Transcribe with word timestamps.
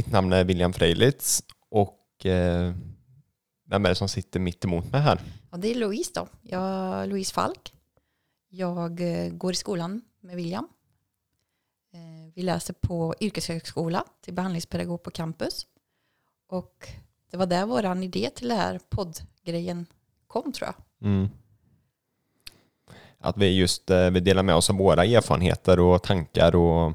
mitt 0.00 0.12
namn 0.12 0.32
är 0.32 0.44
William 0.44 0.72
Freilitz 0.72 1.42
och 1.70 2.26
eh, 2.26 2.74
vem 3.66 3.84
är 3.84 3.88
det 3.88 3.94
som 3.94 4.08
sitter 4.08 4.40
mitt 4.40 4.64
emot 4.64 4.92
mig 4.92 5.00
här? 5.00 5.20
Ja, 5.50 5.56
det 5.56 5.70
är 5.70 5.74
Louise 5.74 6.10
då. 6.14 6.28
Jag 6.42 7.08
Louise 7.08 7.34
Falk. 7.34 7.74
Jag 8.48 9.00
eh, 9.00 9.32
går 9.32 9.52
i 9.52 9.54
skolan 9.54 10.02
med 10.20 10.36
William. 10.36 10.68
Eh, 11.92 12.32
vi 12.34 12.42
läser 12.42 12.74
på 12.74 13.14
yrkeshögskola 13.20 14.04
till 14.20 14.34
behandlingspedagog 14.34 15.02
på 15.02 15.10
campus. 15.10 15.66
Och 16.48 16.88
det 17.30 17.36
var 17.36 17.46
där 17.46 17.66
vår 17.66 18.02
idé 18.04 18.30
till 18.34 18.48
det 18.48 18.54
här 18.54 18.80
poddgrejen 18.88 19.86
kom 20.26 20.52
tror 20.52 20.68
jag. 20.68 21.08
Mm. 21.08 21.28
Att 23.18 23.36
vi 23.36 23.58
just 23.58 23.90
eh, 23.90 24.10
vi 24.10 24.20
delar 24.20 24.42
med 24.42 24.54
oss 24.54 24.70
av 24.70 24.76
våra 24.76 25.04
erfarenheter 25.04 25.80
och 25.80 26.02
tankar 26.02 26.56
och 26.56 26.92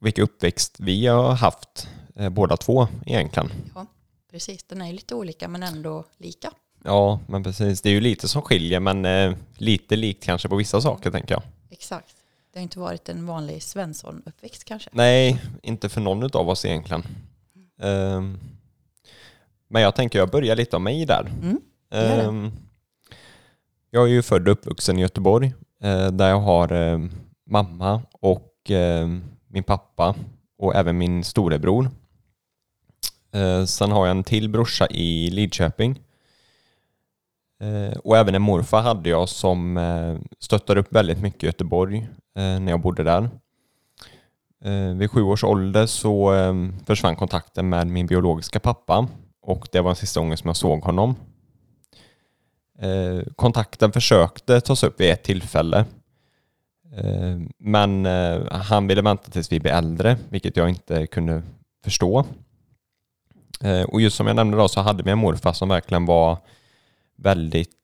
eh, 0.00 0.04
vilka 0.04 0.22
uppväxt 0.22 0.76
vi 0.78 1.06
har 1.06 1.32
haft 1.32 1.88
eh, 2.16 2.28
båda 2.28 2.56
två 2.56 2.88
egentligen. 3.06 3.50
Ja, 3.74 3.86
precis. 4.30 4.62
Den 4.62 4.82
är 4.82 4.86
ju 4.86 4.92
lite 4.92 5.14
olika 5.14 5.48
men 5.48 5.62
ändå 5.62 6.04
lika. 6.18 6.50
Ja, 6.84 7.20
men 7.28 7.42
precis. 7.42 7.80
Det 7.80 7.88
är 7.88 7.92
ju 7.92 8.00
lite 8.00 8.28
som 8.28 8.42
skiljer 8.42 8.80
men 8.80 9.04
eh, 9.04 9.36
lite 9.56 9.96
likt 9.96 10.24
kanske 10.24 10.48
på 10.48 10.56
vissa 10.56 10.80
saker 10.80 11.08
mm. 11.08 11.12
tänker 11.12 11.34
jag. 11.34 11.42
Exakt. 11.70 12.16
Det 12.52 12.58
har 12.58 12.62
inte 12.62 12.78
varit 12.78 13.08
en 13.08 13.26
vanlig 13.26 13.62
Svensson-uppväxt 13.62 14.64
kanske. 14.64 14.90
Nej, 14.92 15.42
inte 15.62 15.88
för 15.88 16.00
någon 16.00 16.30
av 16.32 16.48
oss 16.48 16.64
egentligen. 16.64 17.04
Mm. 17.82 18.38
men 19.68 19.82
jag 19.82 19.94
tänker 19.94 20.18
jag 20.18 20.30
börjar 20.30 20.56
lite 20.56 20.76
av 20.76 20.82
mig 20.82 21.06
där. 21.06 21.32
Mm, 21.42 21.60
um, 22.28 22.52
jag 23.90 24.04
är 24.04 24.08
ju 24.08 24.22
född 24.22 24.48
och 24.48 24.52
uppvuxen 24.52 24.98
i 24.98 25.02
Göteborg 25.02 25.46
uh, 25.84 26.06
där 26.06 26.28
jag 26.28 26.40
har 26.40 26.72
uh, 26.72 27.06
mamma 27.46 28.02
och 28.12 28.70
uh, 28.70 29.18
min 29.50 29.62
pappa 29.62 30.14
och 30.58 30.74
även 30.74 30.98
min 30.98 31.24
storebror. 31.24 31.90
Eh, 33.32 33.64
sen 33.64 33.92
har 33.92 34.06
jag 34.06 34.16
en 34.16 34.24
till 34.24 34.48
brorsa 34.48 34.86
i 34.86 35.30
Lidköping. 35.30 36.00
Eh, 37.60 37.98
och 37.98 38.16
även 38.16 38.34
en 38.34 38.42
morfar 38.42 38.82
hade 38.82 39.10
jag 39.10 39.28
som 39.28 39.76
eh, 39.76 40.18
stöttade 40.38 40.80
upp 40.80 40.92
väldigt 40.92 41.20
mycket 41.20 41.42
i 41.42 41.46
Göteborg 41.46 42.08
när 42.34 42.70
jag 42.70 42.80
bodde 42.80 43.02
där. 43.02 43.30
Eh, 44.64 44.96
vid 44.96 45.10
sju 45.10 45.22
års 45.22 45.44
ålder 45.44 45.86
så 45.86 46.34
eh, 46.34 46.54
försvann 46.86 47.16
kontakten 47.16 47.68
med 47.68 47.86
min 47.86 48.06
biologiska 48.06 48.60
pappa 48.60 49.08
och 49.42 49.68
det 49.72 49.80
var 49.80 49.90
den 49.90 49.96
sista 49.96 50.20
gången 50.20 50.36
som 50.36 50.48
jag 50.48 50.56
såg 50.56 50.82
honom. 50.82 51.14
Eh, 52.78 53.32
kontakten 53.36 53.92
försökte 53.92 54.60
tas 54.60 54.82
upp 54.82 55.00
vid 55.00 55.10
ett 55.10 55.22
tillfälle 55.22 55.84
Eh, 56.96 57.38
men 57.58 58.06
eh, 58.06 58.42
han 58.50 58.86
ville 58.86 59.02
vänta 59.02 59.30
tills 59.30 59.52
vi 59.52 59.60
blev 59.60 59.74
äldre 59.74 60.16
vilket 60.28 60.56
jag 60.56 60.68
inte 60.68 61.06
kunde 61.06 61.42
förstå. 61.84 62.24
Eh, 63.60 63.82
och 63.82 64.00
just 64.00 64.16
som 64.16 64.26
jag 64.26 64.36
nämnde 64.36 64.56
då 64.56 64.68
så 64.68 64.80
hade 64.80 65.02
vi 65.02 65.10
en 65.10 65.18
morfar 65.18 65.52
som 65.52 65.68
verkligen 65.68 66.06
var 66.06 66.38
väldigt 67.16 67.76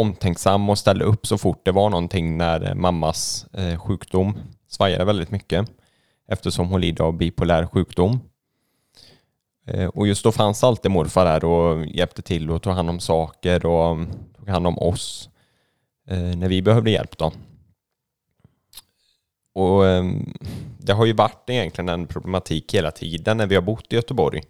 omtänksam 0.00 0.70
och 0.70 0.78
ställde 0.78 1.04
upp 1.04 1.26
så 1.26 1.38
fort 1.38 1.64
det 1.64 1.72
var 1.72 1.90
någonting 1.90 2.36
när 2.36 2.74
mammas 2.74 3.46
eh, 3.52 3.78
sjukdom 3.78 4.38
svajade 4.68 5.04
väldigt 5.04 5.30
mycket 5.30 5.70
eftersom 6.28 6.68
hon 6.68 6.80
lider 6.80 7.04
av 7.04 7.12
bipolär 7.12 7.66
sjukdom. 7.66 8.20
Eh, 9.66 9.86
och 9.86 10.06
just 10.06 10.24
då 10.24 10.32
fanns 10.32 10.64
alltid 10.64 10.90
morfar 10.90 11.24
där 11.24 11.44
och 11.44 11.86
hjälpte 11.86 12.22
till 12.22 12.50
och 12.50 12.62
tog 12.62 12.72
hand 12.72 12.90
om 12.90 13.00
saker 13.00 13.66
och 13.66 13.98
tog 14.36 14.48
hand 14.48 14.66
om 14.66 14.78
oss 14.78 15.28
eh, 15.28 15.39
Eh, 16.10 16.36
när 16.36 16.48
vi 16.48 16.62
behövde 16.62 16.90
hjälp. 16.90 17.18
Då. 17.18 17.32
Och 19.54 19.86
ehm, 19.86 20.34
Det 20.78 20.92
har 20.92 21.06
ju 21.06 21.12
varit 21.12 21.50
egentligen 21.50 21.88
en 21.88 22.06
problematik 22.06 22.74
hela 22.74 22.90
tiden 22.90 23.36
när 23.36 23.46
vi 23.46 23.54
har 23.54 23.62
bott 23.62 23.92
i 23.92 23.96
Göteborg. 23.96 24.42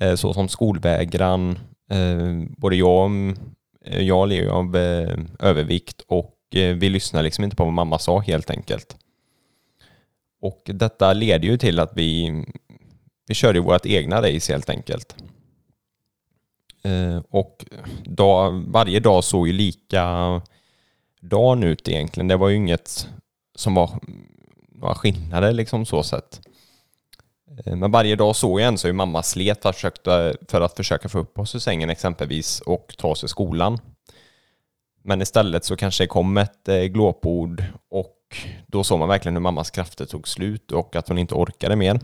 Eh, 0.00 0.14
så 0.14 0.34
som 0.34 0.48
skolvägran, 0.48 1.58
eh, 1.90 2.42
både 2.56 2.76
jag 2.76 3.10
och 3.10 3.36
jag 4.02 4.28
lever 4.28 4.50
av 4.50 4.76
eh, 4.76 5.18
övervikt 5.38 6.02
och 6.06 6.38
eh, 6.54 6.74
vi 6.74 6.88
lyssnar 6.88 7.22
liksom 7.22 7.44
inte 7.44 7.56
på 7.56 7.64
vad 7.64 7.72
mamma 7.72 7.98
sa 7.98 8.18
helt 8.18 8.50
enkelt. 8.50 8.96
Och 10.40 10.62
detta 10.64 11.12
leder 11.12 11.48
ju 11.48 11.58
till 11.58 11.78
att 11.78 11.92
vi, 11.94 12.44
vi 13.26 13.34
körde 13.34 13.60
vårt 13.60 13.86
egna 13.86 14.22
race 14.22 14.52
helt 14.52 14.70
enkelt. 14.70 15.16
Och 17.28 17.64
dag, 18.04 18.64
varje 18.66 19.00
dag 19.00 19.24
såg 19.24 19.46
ju 19.46 19.52
lika 19.52 20.42
dagen 21.22 21.62
ut 21.62 21.88
egentligen. 21.88 22.28
Det 22.28 22.36
var 22.36 22.48
ju 22.48 22.56
inget 22.56 23.08
som 23.54 23.74
var 23.74 23.90
några 24.68 24.94
skillnader 24.94 25.52
liksom 25.52 25.86
så 25.86 26.02
sett. 26.02 26.40
Eh, 27.64 27.76
men 27.76 27.90
varje 27.90 28.16
dag 28.16 28.36
såg 28.36 28.60
jag 28.60 28.68
en 28.68 28.78
så 28.78 28.88
hur 28.88 28.94
mamma 28.94 29.22
slet 29.22 29.62
för 30.48 30.60
att 30.60 30.76
försöka 30.76 31.08
få 31.08 31.18
upp 31.18 31.38
oss 31.38 31.54
ur 31.54 31.58
sängen 31.58 31.90
exempelvis 31.90 32.60
och 32.60 32.94
ta 32.98 33.08
oss 33.08 33.20
till 33.20 33.28
skolan. 33.28 33.78
Men 35.02 35.22
istället 35.22 35.64
så 35.64 35.76
kanske 35.76 36.04
det 36.04 36.08
kom 36.08 36.36
ett 36.36 36.68
eh, 36.68 36.82
glåpord 36.82 37.64
och 37.88 38.18
då 38.66 38.84
såg 38.84 38.98
man 38.98 39.08
verkligen 39.08 39.34
hur 39.34 39.40
mammas 39.40 39.70
krafter 39.70 40.06
tog 40.06 40.28
slut 40.28 40.72
och 40.72 40.96
att 40.96 41.08
hon 41.08 41.18
inte 41.18 41.34
orkade 41.34 41.76
mer. 41.76 42.00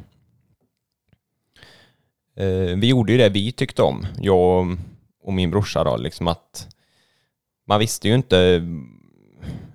Eh, 2.37 2.77
vi 2.77 2.87
gjorde 2.87 3.13
ju 3.13 3.19
det 3.19 3.29
vi 3.29 3.53
tyckte 3.53 3.83
om, 3.83 4.07
jag 4.21 4.77
och 5.23 5.33
min 5.33 5.51
brorsa 5.51 5.85
då, 5.85 5.97
liksom 5.97 6.29
att 6.29 6.69
man 7.67 7.81
visste 7.81 8.09
ju 8.09 8.15
inte 8.15 8.63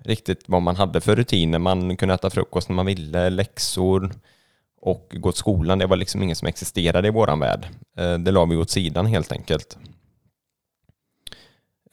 riktigt 0.04 0.42
vad 0.46 0.62
man 0.62 0.76
hade 0.76 1.00
för 1.00 1.16
rutiner. 1.16 1.58
Man 1.58 1.96
kunde 1.96 2.14
äta 2.14 2.30
frukost 2.30 2.68
när 2.68 2.76
man 2.76 2.86
ville, 2.86 3.30
läxor, 3.30 4.10
och 4.84 5.14
gå 5.16 5.32
till 5.32 5.38
skolan, 5.38 5.78
det 5.78 5.86
var 5.86 5.96
liksom 5.96 6.22
inget 6.22 6.38
som 6.38 6.48
existerade 6.48 7.08
i 7.08 7.10
våran 7.10 7.40
värld. 7.40 7.66
Eh, 7.96 8.18
det 8.18 8.30
la 8.30 8.44
vi 8.44 8.56
åt 8.56 8.70
sidan 8.70 9.06
helt 9.06 9.32
enkelt. 9.32 9.78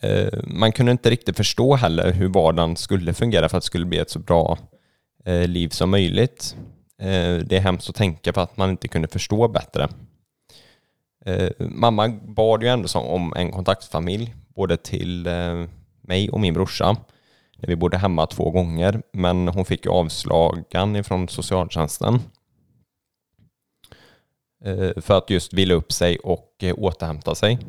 Eh, 0.02 0.40
man 0.44 0.72
kunde 0.72 0.92
inte 0.92 1.10
riktigt 1.10 1.38
förstå 1.38 1.76
heller 1.76 2.12
hur 2.12 2.28
vardagen 2.28 2.76
skulle 2.76 3.14
fungera 3.14 3.50
för 3.50 3.58
att 3.58 3.64
det 3.64 3.68
skulle 3.68 3.86
bli 3.86 3.98
ett 3.98 4.10
så 4.10 4.20
bra 4.20 4.58
eh, 5.26 5.48
liv 5.48 5.70
som 5.70 5.90
möjligt. 5.90 6.56
Det 7.46 7.52
är 7.52 7.60
hemskt 7.60 7.90
att 7.90 7.96
tänka 7.96 8.34
på 8.34 8.42
att 8.42 8.58
man 8.58 8.70
inte 8.70 8.88
kunde 8.88 9.08
förstå 9.08 9.48
bättre. 9.48 9.90
Mamma 11.58 12.10
bad 12.10 12.64
ju 12.64 12.70
ändå 12.70 13.00
om 13.00 13.34
en 13.36 13.52
kontaktfamilj, 13.52 14.36
både 14.56 14.78
till 14.78 15.28
mig 16.02 16.30
och 16.30 16.40
min 16.40 16.54
brorsa. 16.54 16.98
Vi 17.68 17.76
bodde 17.76 17.98
hemma 17.98 18.28
två 18.28 18.52
gånger, 18.52 19.02
men 19.12 19.48
hon 19.48 19.66
fick 19.66 19.86
ju 19.86 19.92
avslagan 19.92 20.96
ifrån 20.96 21.28
socialtjänsten. 21.28 22.20
Eh, 24.64 25.02
för 25.02 25.18
att 25.18 25.30
just 25.30 25.54
vila 25.54 25.74
upp 25.74 25.92
sig 25.92 26.18
och 26.18 26.56
eh, 26.62 26.76
återhämta 26.78 27.36
sig. 27.36 27.60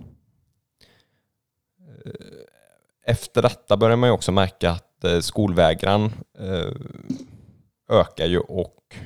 Eh, 2.05 2.13
efter 3.07 3.43
detta 3.43 3.77
börjar 3.77 3.97
man 3.97 4.09
ju 4.09 4.13
också 4.13 4.33
märka 4.33 4.71
att 4.71 5.05
skolvägran 5.21 6.13
ökar 7.89 8.27
ju 8.27 8.39
och 8.39 8.97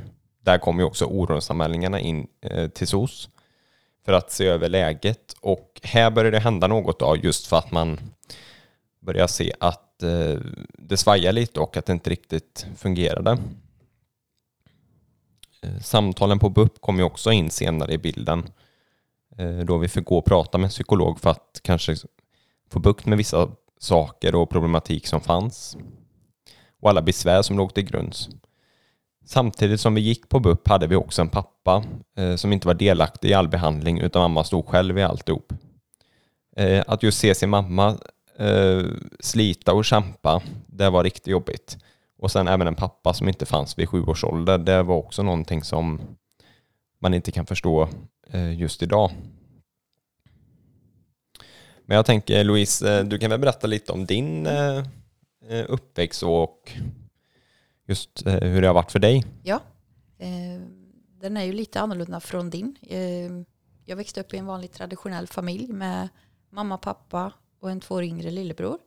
där 0.41 0.59
kommer 0.59 0.83
ju 0.83 0.87
också 0.87 1.05
orosanmälningarna 1.05 2.01
in 2.01 2.27
till 2.75 2.89
SOS 2.89 3.29
för 4.05 4.13
att 4.13 4.31
se 4.31 4.47
över 4.47 4.69
läget 4.69 5.35
och 5.41 5.81
här 5.83 6.11
börjar 6.11 6.33
det 6.33 6.39
hända 6.39 6.67
något 6.67 6.99
då 6.99 7.17
just 7.17 7.47
för 7.47 7.57
att 7.57 7.71
man 7.71 8.01
börjar 9.01 9.27
se 9.27 9.53
att 9.61 9.86
Eh, 10.03 10.41
det 10.79 10.97
svajade 10.97 11.33
lite 11.33 11.61
och 11.61 11.77
att 11.77 11.87
det 11.87 11.93
inte 11.93 12.11
riktigt 12.11 12.67
fungerade. 12.77 13.39
Eh, 15.63 15.81
samtalen 15.81 16.39
på 16.39 16.49
BUP 16.49 16.81
kom 16.81 16.99
ju 16.99 17.03
också 17.03 17.33
in 17.33 17.51
senare 17.51 17.93
i 17.93 17.99
bilden 17.99 18.51
eh, 19.39 19.59
då 19.59 19.79
vi 19.79 19.89
fick 19.89 20.05
gå 20.05 20.19
och 20.19 20.25
prata 20.25 20.59
med 20.59 20.65
en 20.65 20.71
psykolog 20.71 21.21
för 21.21 21.31
att 21.31 21.61
kanske 21.63 21.97
få 22.71 22.79
bukt 22.79 23.07
med 23.07 23.19
vissa 23.19 23.49
saker 23.79 24.35
och 24.35 24.51
problematik 24.51 25.07
som 25.07 25.21
fanns 25.21 25.77
och 26.81 26.91
alla 26.91 27.03
besvär 27.03 27.43
som 27.43 27.57
låg 27.57 27.75
till 27.75 27.85
grunds. 27.85 28.29
Samtidigt 29.25 29.81
som 29.81 29.95
vi 29.95 30.01
gick 30.01 30.29
på 30.29 30.41
BUP 30.41 30.69
hade 30.69 30.87
vi 30.87 30.97
också 30.97 31.23
en 31.23 31.29
pappa 31.29 31.85
eh, 32.17 32.37
som 32.37 32.53
inte 32.53 32.67
var 32.67 32.75
delaktig 32.75 33.31
i 33.31 33.35
all 33.35 33.49
behandling 33.49 33.99
utan 34.01 34.23
mamma 34.23 34.45
stod 34.45 34.67
själv 34.67 34.99
i 34.99 35.03
alltihop. 35.03 35.53
att 36.87 37.03
just 37.03 37.19
se 37.19 37.35
sin 37.35 37.51
mamma 37.51 37.99
Eh, 38.39 38.85
slita 39.21 39.73
och 39.73 39.85
kämpa, 39.85 40.43
det 40.67 40.91
var 40.91 41.05
riktigt 41.05 41.27
jobbigt. 41.27 41.79
Och 42.19 42.31
sen 42.31 42.49
även 42.49 42.67
en 42.67 42.75
pappa 42.75 43.15
som 43.15 43.29
inte 43.29 43.47
fanns 43.47 43.79
vid 43.79 43.89
sju 43.89 44.03
års 44.03 44.25
ålder. 44.25 44.59
Det 44.59 44.83
var 44.83 44.97
också 44.97 45.23
någonting 45.23 45.63
som 45.63 46.01
man 46.99 47.15
inte 47.15 47.33
kan 47.33 47.47
förstå 47.47 47.89
eh, 48.31 48.61
just 48.61 48.83
idag. 48.83 49.11
Men 51.87 51.97
jag 51.97 52.07
tänker 52.07 52.45
Louise, 52.45 52.99
eh, 52.99 53.05
du 53.05 53.19
kan 53.19 53.31
väl 53.31 53.41
berätta 53.41 53.67
lite 53.67 53.93
om 53.93 54.07
din 54.07 54.47
eh, 54.47 54.79
eh 55.49 55.65
uppväxt 55.69 56.23
och 56.23 56.73
just 57.87 58.27
hur 58.27 58.61
det 58.61 58.67
har 58.67 58.75
varit 58.75 58.93
för 58.93 58.99
dig? 58.99 59.25
Ja, 59.43 59.61
den 61.21 61.37
är 61.37 61.45
ju 61.45 61.53
lite 61.53 61.81
annorlunda 61.81 62.21
från 62.21 62.51
din. 62.51 62.77
Jag 63.85 63.97
växte 63.97 64.21
upp 64.21 64.35
i 64.35 64.37
en 64.37 64.47
vanlig 64.47 64.73
traditionell 64.73 65.27
familj 65.27 65.73
med 65.73 66.09
mamma, 66.51 66.79
pappa 66.79 67.33
och 67.67 67.73
en 67.73 67.81
två 67.81 67.95
år 67.95 68.05
yngre 68.05 68.31
lillebror. 68.31 68.79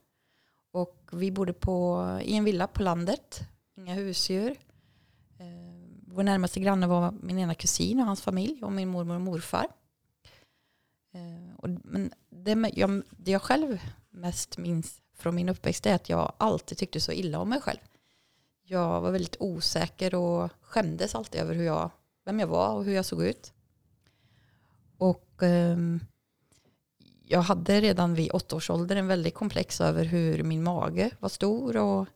Och 0.71 1.09
vi 1.11 1.31
bodde 1.31 1.53
på, 1.53 2.05
i 2.23 2.35
en 2.35 2.43
villa 2.43 2.67
på 2.67 2.83
landet, 2.83 3.41
inga 3.75 3.93
husdjur. 3.93 4.51
Eh, 5.37 5.89
vår 6.07 6.23
närmaste 6.23 6.59
granne 6.59 6.87
var 6.87 7.11
min 7.21 7.39
ena 7.39 7.55
kusin 7.55 7.99
och 7.99 8.05
hans 8.05 8.21
familj 8.21 8.63
och 8.63 8.71
min 8.71 8.89
mormor 8.89 9.15
och 9.15 9.21
morfar. 9.21 9.67
Eh, 11.13 11.55
och, 11.57 11.69
men 11.83 12.13
det 12.29 12.71
jag, 12.73 13.03
det 13.09 13.31
jag 13.31 13.41
själv 13.41 13.79
mest 14.09 14.57
minns 14.57 15.01
från 15.13 15.35
min 15.35 15.49
uppväxt 15.49 15.85
är 15.85 15.95
att 15.95 16.09
jag 16.09 16.33
alltid 16.37 16.77
tyckte 16.77 16.99
så 16.99 17.11
illa 17.11 17.39
om 17.39 17.49
mig 17.49 17.61
själv. 17.61 17.79
Jag 18.63 19.01
var 19.01 19.11
väldigt 19.11 19.37
osäker 19.39 20.15
och 20.15 20.51
skämdes 20.61 21.15
alltid 21.15 21.41
över 21.41 21.55
hur 21.55 21.65
jag, 21.65 21.91
vem 22.25 22.39
jag 22.39 22.47
var 22.47 22.73
och 22.73 22.85
hur 22.85 22.93
jag 22.93 23.05
såg 23.05 23.23
ut. 23.23 23.53
Och 24.97 25.43
eh, 25.43 25.77
jag 27.31 27.41
hade 27.41 27.81
redan 27.81 28.13
vid 28.13 28.31
åtta 28.31 28.55
års 28.55 28.69
ålder 28.69 28.95
en 28.95 29.07
väldigt 29.07 29.33
komplex 29.33 29.81
över 29.81 30.05
hur 30.05 30.43
min 30.43 30.63
mage 30.63 31.11
var 31.19 31.29
stor 31.29 31.77
och 31.77 32.07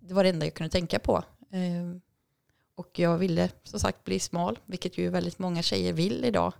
det 0.00 0.14
var 0.14 0.22
det 0.22 0.30
enda 0.30 0.46
jag 0.46 0.54
kunde 0.54 0.70
tänka 0.70 0.98
på. 0.98 1.24
Eh, 1.50 1.96
och 2.74 2.98
jag 2.98 3.18
ville 3.18 3.50
som 3.62 3.80
sagt 3.80 4.04
bli 4.04 4.20
smal, 4.20 4.58
vilket 4.66 4.98
ju 4.98 5.08
väldigt 5.08 5.38
många 5.38 5.62
tjejer 5.62 5.92
vill 5.92 6.24
idag 6.24 6.52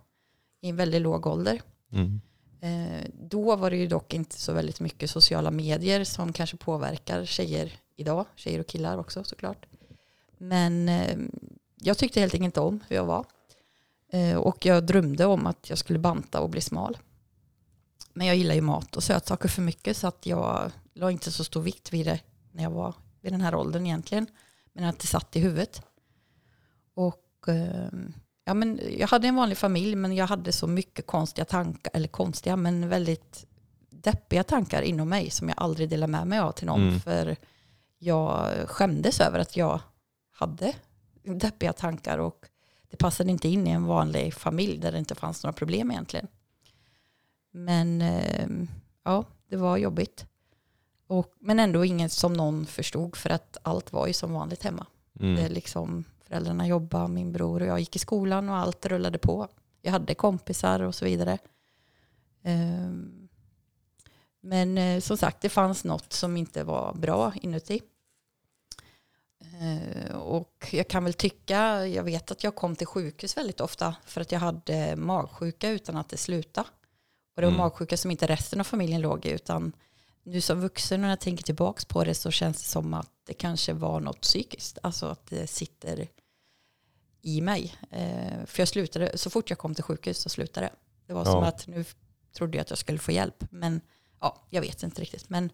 i 0.60 0.68
en 0.68 0.76
väldigt 0.76 1.02
låg 1.02 1.26
ålder. 1.26 1.62
Mm. 1.92 2.20
Eh, 2.60 3.10
då 3.14 3.56
var 3.56 3.70
det 3.70 3.76
ju 3.76 3.86
dock 3.86 4.14
inte 4.14 4.40
så 4.40 4.52
väldigt 4.52 4.80
mycket 4.80 5.10
sociala 5.10 5.50
medier 5.50 6.04
som 6.04 6.32
kanske 6.32 6.56
påverkar 6.56 7.24
tjejer 7.24 7.72
idag, 7.96 8.26
tjejer 8.36 8.60
och 8.60 8.66
killar 8.66 8.98
också 8.98 9.24
såklart. 9.24 9.66
Men 10.38 10.88
eh, 10.88 11.18
jag 11.80 11.98
tyckte 11.98 12.20
helt 12.20 12.34
enkelt 12.34 12.44
inte 12.44 12.60
om 12.60 12.80
hur 12.88 12.96
jag 12.96 13.06
var. 13.06 13.24
Och 14.36 14.66
jag 14.66 14.86
drömde 14.86 15.26
om 15.26 15.46
att 15.46 15.70
jag 15.70 15.78
skulle 15.78 15.98
banta 15.98 16.40
och 16.40 16.50
bli 16.50 16.60
smal. 16.60 16.98
Men 18.20 18.26
jag 18.26 18.36
gillar 18.36 18.54
ju 18.54 18.60
mat 18.60 18.96
och 18.96 19.02
sötsaker 19.02 19.48
för 19.48 19.62
mycket 19.62 19.96
så 19.96 20.06
att 20.06 20.26
jag 20.26 20.70
la 20.94 21.10
inte 21.10 21.32
så 21.32 21.44
stor 21.44 21.62
vikt 21.62 21.92
vid 21.92 22.06
det 22.06 22.20
när 22.52 22.62
jag 22.62 22.70
var 22.70 22.94
vid 23.20 23.32
den 23.32 23.40
här 23.40 23.54
åldern 23.54 23.86
egentligen. 23.86 24.26
Men 24.72 24.84
att 24.84 24.98
det 24.98 25.06
satt 25.06 25.36
i 25.36 25.40
huvudet. 25.40 25.82
Och 26.94 27.44
ja, 28.44 28.54
men 28.54 28.80
jag 28.98 29.08
hade 29.08 29.28
en 29.28 29.34
vanlig 29.34 29.58
familj 29.58 29.94
men 29.96 30.14
jag 30.14 30.26
hade 30.26 30.52
så 30.52 30.66
mycket 30.66 31.06
konstiga 31.06 31.44
tankar, 31.44 31.90
eller 31.94 32.08
konstiga 32.08 32.56
men 32.56 32.88
väldigt 32.88 33.46
deppiga 33.90 34.44
tankar 34.44 34.82
inom 34.82 35.08
mig 35.08 35.30
som 35.30 35.48
jag 35.48 35.58
aldrig 35.58 35.88
delade 35.88 36.10
med 36.10 36.26
mig 36.26 36.38
av 36.38 36.52
till 36.52 36.66
någon. 36.66 36.88
Mm. 36.88 37.00
För 37.00 37.36
jag 37.98 38.50
skämdes 38.68 39.20
över 39.20 39.38
att 39.38 39.56
jag 39.56 39.80
hade 40.32 40.74
deppiga 41.22 41.72
tankar 41.72 42.18
och 42.18 42.46
det 42.90 42.96
passade 42.96 43.30
inte 43.30 43.48
in 43.48 43.66
i 43.66 43.70
en 43.70 43.84
vanlig 43.84 44.34
familj 44.34 44.78
där 44.78 44.92
det 44.92 44.98
inte 44.98 45.14
fanns 45.14 45.44
några 45.44 45.52
problem 45.52 45.90
egentligen. 45.90 46.26
Men 47.50 48.02
ehm, 48.02 48.68
ja, 49.04 49.24
det 49.48 49.56
var 49.56 49.76
jobbigt. 49.76 50.26
Och, 51.06 51.34
men 51.38 51.60
ändå 51.60 51.84
inget 51.84 52.12
som 52.12 52.32
någon 52.32 52.66
förstod 52.66 53.16
för 53.16 53.30
att 53.30 53.56
allt 53.62 53.92
var 53.92 54.06
ju 54.06 54.12
som 54.12 54.32
vanligt 54.32 54.62
hemma. 54.62 54.86
Mm. 55.20 55.34
Det 55.36 55.48
liksom, 55.48 56.04
föräldrarna 56.24 56.66
jobbade, 56.66 57.08
min 57.08 57.32
bror 57.32 57.60
och 57.60 57.68
jag 57.68 57.80
gick 57.80 57.96
i 57.96 57.98
skolan 57.98 58.48
och 58.48 58.56
allt 58.56 58.86
rullade 58.86 59.18
på. 59.18 59.48
Jag 59.82 59.92
hade 59.92 60.14
kompisar 60.14 60.80
och 60.80 60.94
så 60.94 61.04
vidare. 61.04 61.38
Ehm, 62.42 63.28
men 64.40 64.78
eh, 64.78 65.00
som 65.00 65.16
sagt, 65.16 65.40
det 65.40 65.48
fanns 65.48 65.84
något 65.84 66.12
som 66.12 66.36
inte 66.36 66.64
var 66.64 66.94
bra 66.94 67.32
inuti. 67.42 67.82
Ehm, 69.60 70.16
och 70.16 70.68
jag 70.72 70.88
kan 70.88 71.04
väl 71.04 71.14
tycka, 71.14 71.86
jag 71.86 72.04
vet 72.04 72.30
att 72.30 72.44
jag 72.44 72.54
kom 72.54 72.76
till 72.76 72.86
sjukhus 72.86 73.36
väldigt 73.36 73.60
ofta 73.60 73.96
för 74.04 74.20
att 74.20 74.32
jag 74.32 74.40
hade 74.40 74.96
magsjuka 74.96 75.70
utan 75.70 75.96
att 75.96 76.08
det 76.08 76.16
slutade. 76.16 76.68
Och 77.40 77.42
det 77.42 77.46
var 77.46 77.54
mm. 77.54 77.64
magsjuka 77.64 77.96
som 77.96 78.10
inte 78.10 78.26
resten 78.26 78.60
av 78.60 78.64
familjen 78.64 79.00
låg 79.00 79.26
i 79.26 79.30
utan 79.30 79.72
nu 80.22 80.40
som 80.40 80.60
vuxen 80.60 81.00
när 81.00 81.08
jag 81.08 81.20
tänker 81.20 81.44
tillbaka 81.44 81.82
på 81.88 82.04
det 82.04 82.14
så 82.14 82.30
känns 82.30 82.58
det 82.58 82.68
som 82.68 82.94
att 82.94 83.10
det 83.26 83.34
kanske 83.34 83.72
var 83.72 84.00
något 84.00 84.20
psykiskt. 84.20 84.78
Alltså 84.82 85.06
att 85.06 85.26
det 85.26 85.46
sitter 85.46 86.08
i 87.22 87.40
mig. 87.40 87.74
Eh, 87.90 88.46
för 88.46 88.60
jag 88.60 88.68
slutade, 88.68 89.18
så 89.18 89.30
fort 89.30 89.50
jag 89.50 89.58
kom 89.58 89.74
till 89.74 89.84
sjukhus 89.84 90.18
så 90.18 90.28
slutade 90.28 90.66
det. 90.66 90.72
Det 91.06 91.12
var 91.12 91.20
ja. 91.20 91.32
som 91.32 91.42
att 91.42 91.66
nu 91.66 91.84
trodde 92.32 92.56
jag 92.56 92.62
att 92.62 92.70
jag 92.70 92.78
skulle 92.78 92.98
få 92.98 93.12
hjälp. 93.12 93.44
Men 93.50 93.80
ja, 94.20 94.46
jag 94.50 94.60
vet 94.60 94.82
inte 94.82 95.02
riktigt. 95.02 95.30
Men 95.30 95.52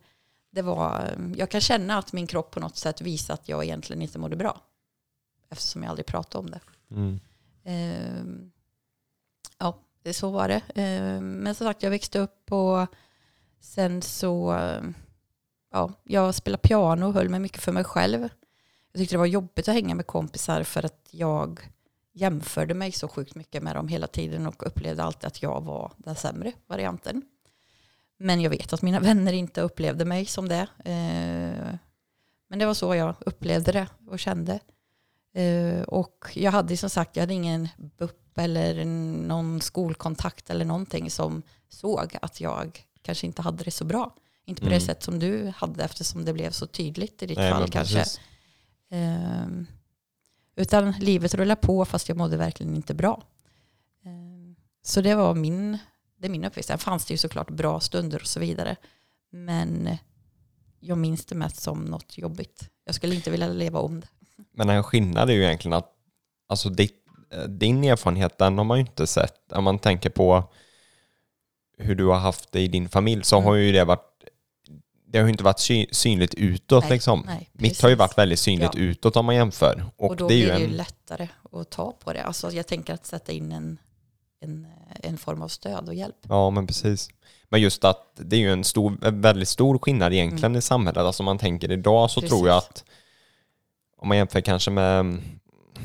det 0.50 0.62
var, 0.62 1.18
jag 1.36 1.50
kan 1.50 1.60
känna 1.60 1.98
att 1.98 2.12
min 2.12 2.26
kropp 2.26 2.50
på 2.50 2.60
något 2.60 2.76
sätt 2.76 3.00
visar 3.00 3.34
att 3.34 3.48
jag 3.48 3.64
egentligen 3.64 4.02
inte 4.02 4.18
mådde 4.18 4.36
bra. 4.36 4.60
Eftersom 5.50 5.82
jag 5.82 5.90
aldrig 5.90 6.06
pratade 6.06 6.44
om 6.44 6.50
det. 6.50 6.60
Mm. 6.90 7.20
Eh, 7.64 8.48
ja, 9.58 9.78
så 10.12 10.30
var 10.30 10.48
det. 10.48 10.62
Eh, 10.82 11.20
men 11.20 11.54
som 11.54 11.66
sagt, 11.66 11.82
jag 11.82 11.90
växte 11.90 12.18
upp 12.18 12.52
och 12.52 12.86
sen 13.60 14.02
så, 14.02 14.58
ja, 15.72 15.92
jag 16.04 16.34
spelade 16.34 16.68
piano 16.68 17.06
och 17.06 17.14
höll 17.14 17.28
mig 17.28 17.40
mycket 17.40 17.62
för 17.62 17.72
mig 17.72 17.84
själv 17.84 18.28
jag 18.96 19.00
tyckte 19.00 19.14
det 19.14 19.18
var 19.18 19.26
jobbigt 19.26 19.68
att 19.68 19.74
hänga 19.74 19.94
med 19.94 20.06
kompisar 20.06 20.62
för 20.62 20.84
att 20.84 21.08
jag 21.10 21.60
jämförde 22.12 22.74
mig 22.74 22.92
så 22.92 23.08
sjukt 23.08 23.34
mycket 23.34 23.62
med 23.62 23.76
dem 23.76 23.88
hela 23.88 24.06
tiden 24.06 24.46
och 24.46 24.66
upplevde 24.66 25.02
alltid 25.02 25.26
att 25.26 25.42
jag 25.42 25.60
var 25.60 25.92
den 25.96 26.16
sämre 26.16 26.52
varianten. 26.66 27.22
Men 28.18 28.40
jag 28.40 28.50
vet 28.50 28.72
att 28.72 28.82
mina 28.82 29.00
vänner 29.10 29.32
inte 29.32 29.60
upplevde 29.60 30.04
mig 30.04 30.26
som 30.26 30.48
det. 30.48 30.68
Eh, 30.84 31.74
men 32.48 32.58
det 32.58 32.66
var 32.66 32.74
så 32.74 32.94
jag 32.94 33.14
upplevde 33.20 33.72
det 33.72 33.86
och 34.06 34.18
kände. 34.18 34.60
Eh, 35.36 35.82
och 35.82 36.30
jag 36.34 36.52
hade 36.52 36.76
som 36.76 36.90
sagt, 36.90 37.16
jag 37.16 37.22
hade 37.22 37.34
ingen 37.34 37.68
BUP 37.98 38.38
eller 38.38 38.84
någon 38.84 39.60
skolkontakt 39.60 40.50
eller 40.50 40.64
någonting 40.64 41.10
som 41.10 41.42
såg 41.68 42.16
att 42.22 42.40
jag 42.40 42.86
kanske 43.02 43.26
inte 43.26 43.42
hade 43.42 43.64
det 43.64 43.70
så 43.70 43.84
bra. 43.84 44.14
Inte 44.44 44.60
på 44.60 44.66
mm. 44.66 44.78
det 44.78 44.84
sätt 44.84 45.02
som 45.02 45.18
du 45.18 45.52
hade 45.56 45.84
eftersom 45.84 46.24
det 46.24 46.32
blev 46.32 46.50
så 46.50 46.66
tydligt 46.66 47.22
i 47.22 47.26
ditt 47.26 47.38
Nej, 47.38 47.50
fall 47.50 47.70
kanske. 47.70 48.04
Um, 48.90 49.66
utan 50.56 50.90
livet 50.90 51.34
rullar 51.34 51.56
på 51.56 51.84
fast 51.84 52.08
jag 52.08 52.18
mådde 52.18 52.36
verkligen 52.36 52.74
inte 52.74 52.94
bra. 52.94 53.22
Um, 54.04 54.56
så 54.82 55.00
det 55.00 55.14
var 55.14 55.34
min, 55.34 55.78
det 56.18 56.26
är 56.26 56.30
min 56.30 56.44
uppväxt. 56.44 56.68
Sen 56.68 56.78
fanns 56.78 57.06
det 57.06 57.14
ju 57.14 57.18
såklart 57.18 57.50
bra 57.50 57.80
stunder 57.80 58.20
och 58.20 58.26
så 58.26 58.40
vidare. 58.40 58.76
Men 59.30 59.96
jag 60.80 60.98
minns 60.98 61.26
det 61.26 61.34
mest 61.34 61.60
som 61.62 61.84
något 61.84 62.18
jobbigt. 62.18 62.70
Jag 62.84 62.94
skulle 62.94 63.14
inte 63.14 63.30
vilja 63.30 63.48
leva 63.48 63.78
om 63.78 64.00
det. 64.00 64.08
Men 64.54 64.68
en 64.68 64.82
skillnad 64.82 65.30
är 65.30 65.34
ju 65.34 65.44
egentligen 65.44 65.72
att 65.72 65.92
alltså 66.48 66.68
ditt, 66.68 67.04
din 67.48 67.84
erfarenhet, 67.84 68.38
den 68.38 68.58
har 68.58 68.64
man 68.64 68.78
ju 68.78 68.80
inte 68.80 69.06
sett. 69.06 69.52
Om 69.52 69.64
man 69.64 69.78
tänker 69.78 70.10
på 70.10 70.44
hur 71.78 71.94
du 71.94 72.06
har 72.06 72.18
haft 72.18 72.52
det 72.52 72.60
i 72.60 72.68
din 72.68 72.88
familj 72.88 73.24
så 73.24 73.36
mm. 73.36 73.46
har 73.46 73.54
ju 73.54 73.72
det 73.72 73.84
varit 73.84 74.16
det 75.08 75.18
har 75.18 75.26
ju 75.26 75.30
inte 75.30 75.44
varit 75.44 75.88
synligt 75.90 76.34
utåt 76.34 76.84
nej, 76.84 76.92
liksom. 76.92 77.22
Nej, 77.26 77.50
Mitt 77.52 77.82
har 77.82 77.88
ju 77.88 77.94
varit 77.94 78.18
väldigt 78.18 78.38
synligt 78.38 78.74
ja. 78.74 78.80
utåt 78.80 79.16
om 79.16 79.26
man 79.26 79.34
jämför. 79.34 79.84
Och, 79.96 80.10
och 80.10 80.16
då 80.16 80.28
det 80.28 80.34
är 80.34 80.36
blir 80.36 80.52
det 80.52 80.58
ju 80.58 80.64
en... 80.64 80.70
lättare 80.70 81.28
att 81.52 81.70
ta 81.70 81.92
på 81.92 82.12
det. 82.12 82.24
Alltså 82.24 82.50
jag 82.50 82.66
tänker 82.66 82.94
att 82.94 83.06
sätta 83.06 83.32
in 83.32 83.52
en, 83.52 83.78
en, 84.40 84.66
en 85.02 85.18
form 85.18 85.42
av 85.42 85.48
stöd 85.48 85.88
och 85.88 85.94
hjälp. 85.94 86.16
Ja, 86.28 86.50
men 86.50 86.66
precis. 86.66 87.08
Men 87.48 87.60
just 87.60 87.84
att 87.84 88.12
det 88.14 88.36
är 88.36 88.40
ju 88.40 88.52
en 88.52 88.64
stor, 88.64 89.10
väldigt 89.10 89.48
stor 89.48 89.78
skillnad 89.78 90.12
egentligen 90.12 90.52
mm. 90.52 90.58
i 90.58 90.62
samhället. 90.62 91.02
Alltså 91.02 91.22
om 91.22 91.24
man 91.24 91.38
tänker 91.38 91.72
idag 91.72 92.10
så 92.10 92.20
precis. 92.20 92.36
tror 92.36 92.48
jag 92.48 92.56
att 92.56 92.84
om 93.96 94.08
man 94.08 94.16
jämför 94.16 94.40
kanske 94.40 94.70
med 94.70 95.22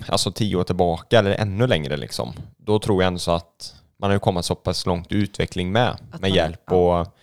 alltså 0.07 0.31
tio 0.31 0.55
år 0.55 0.63
tillbaka 0.63 1.19
eller 1.19 1.31
ännu 1.31 1.67
längre 1.67 1.97
liksom. 1.97 2.33
Då 2.57 2.79
tror 2.79 3.03
jag 3.03 3.07
ändå 3.07 3.19
så 3.19 3.31
att 3.31 3.75
man 3.97 4.11
har 4.11 4.19
kommit 4.19 4.45
så 4.45 4.55
pass 4.55 4.85
långt 4.85 5.11
i 5.11 5.15
utveckling 5.15 5.71
med, 5.71 5.89
att 5.89 6.11
med 6.11 6.21
man, 6.21 6.33
hjälp 6.33 6.61
ja. 6.65 7.01
och 7.01 7.17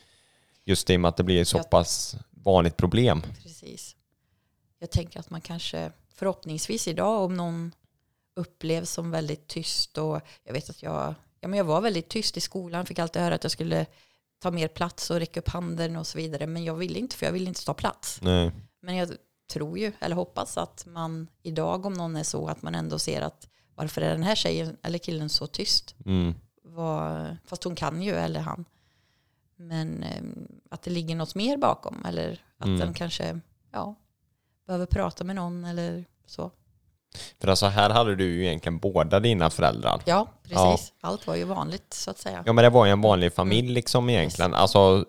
Just 0.68 0.90
i 0.90 0.96
och 0.96 1.00
med 1.00 1.08
att 1.08 1.16
det 1.16 1.24
blir 1.24 1.42
ett 1.42 1.48
så 1.48 1.62
pass 1.62 2.16
vanligt 2.30 2.76
problem. 2.76 3.22
Precis. 3.42 3.96
Jag 4.78 4.90
tänker 4.90 5.20
att 5.20 5.30
man 5.30 5.40
kanske 5.40 5.92
förhoppningsvis 6.14 6.88
idag 6.88 7.24
om 7.24 7.36
någon 7.36 7.72
upplevs 8.36 8.90
som 8.90 9.10
väldigt 9.10 9.46
tyst 9.46 9.98
och 9.98 10.20
jag 10.44 10.52
vet 10.52 10.70
att 10.70 10.82
jag, 10.82 11.14
ja, 11.40 11.48
men 11.48 11.58
jag 11.58 11.64
var 11.64 11.80
väldigt 11.80 12.08
tyst 12.08 12.36
i 12.36 12.40
skolan, 12.40 12.86
fick 12.86 12.98
alltid 12.98 13.22
höra 13.22 13.34
att 13.34 13.44
jag 13.44 13.50
skulle 13.50 13.86
ta 14.38 14.50
mer 14.50 14.68
plats 14.68 15.10
och 15.10 15.18
räcka 15.18 15.40
upp 15.40 15.48
handen 15.48 15.96
och 15.96 16.06
så 16.06 16.18
vidare. 16.18 16.46
Men 16.46 16.64
jag 16.64 16.74
ville 16.74 16.98
inte 16.98 17.16
för 17.16 17.26
jag 17.26 17.32
ville 17.32 17.48
inte 17.48 17.64
ta 17.64 17.74
plats. 17.74 18.18
Nej. 18.22 18.50
Men 18.80 18.96
jag 18.96 19.12
tror 19.48 19.78
ju, 19.78 19.92
eller 20.00 20.16
hoppas 20.16 20.58
att 20.58 20.86
man 20.86 21.28
idag 21.42 21.86
om 21.86 21.92
någon 21.92 22.16
är 22.16 22.22
så 22.22 22.48
att 22.48 22.62
man 22.62 22.74
ändå 22.74 22.98
ser 22.98 23.22
att 23.22 23.48
varför 23.74 24.00
är 24.00 24.10
den 24.10 24.22
här 24.22 24.34
tjejen 24.34 24.76
eller 24.82 24.98
killen 24.98 25.28
så 25.28 25.46
tyst? 25.46 25.96
Mm. 26.06 26.34
Var, 26.62 27.36
fast 27.44 27.64
hon 27.64 27.74
kan 27.74 28.02
ju, 28.02 28.12
eller 28.12 28.40
han. 28.40 28.64
Men 29.56 30.02
eh, 30.02 30.22
att 30.70 30.82
det 30.82 30.90
ligger 30.90 31.16
något 31.16 31.34
mer 31.34 31.56
bakom 31.56 32.04
eller 32.04 32.44
att 32.58 32.66
mm. 32.66 32.78
den 32.78 32.94
kanske 32.94 33.40
ja, 33.70 33.94
behöver 34.66 34.86
prata 34.86 35.24
med 35.24 35.36
någon 35.36 35.64
eller 35.64 36.04
så. 36.26 36.50
För 37.40 37.48
alltså 37.48 37.66
här 37.66 37.90
hade 37.90 38.16
du 38.16 38.24
ju 38.24 38.46
egentligen 38.46 38.78
båda 38.78 39.20
dina 39.20 39.50
föräldrar. 39.50 40.00
Ja, 40.04 40.26
precis. 40.42 40.92
Ja. 41.00 41.08
Allt 41.08 41.26
var 41.26 41.36
ju 41.36 41.44
vanligt 41.44 41.94
så 41.94 42.10
att 42.10 42.18
säga. 42.18 42.42
Ja, 42.46 42.52
men 42.52 42.62
det 42.62 42.70
var 42.70 42.86
ju 42.86 42.92
en 42.92 43.00
vanlig 43.00 43.32
familj 43.32 43.60
mm. 43.60 43.74
liksom 43.74 44.10
egentligen. 44.10 44.50
Yes. 44.50 44.60
Alltså 44.60 45.04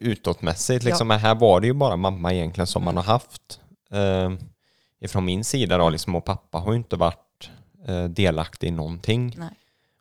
utåtmässigt 0.00 0.84
liksom. 0.84 1.10
Ja. 1.10 1.14
Men 1.14 1.20
här 1.20 1.34
var 1.34 1.60
det 1.60 1.66
ju 1.66 1.72
bara 1.72 1.96
mamma 1.96 2.34
egentligen 2.34 2.66
som 2.66 2.82
mm. 2.82 2.94
man 2.94 3.04
har 3.04 3.12
haft. 3.12 3.60
Eh, 3.90 4.32
ifrån 5.00 5.24
min 5.24 5.44
sida 5.44 5.78
då 5.78 5.90
liksom 5.90 6.14
och 6.14 6.24
pappa 6.24 6.58
har 6.58 6.72
ju 6.72 6.78
inte 6.78 6.96
varit 6.96 7.50
eh, 7.88 8.04
delaktig 8.04 8.68
i 8.68 8.70
någonting. 8.70 9.34
Nej. 9.36 9.50